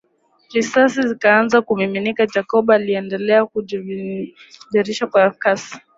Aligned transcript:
Risasi 0.53 1.01
zikaanza 1.03 1.61
kumiminika 1.61 2.25
Jacob 2.27 2.71
aliendelea 2.71 3.45
kujiviringisha 3.45 5.07
kwa 5.07 5.29
kasi 5.31 5.77